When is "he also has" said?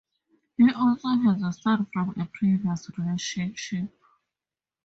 0.57-1.43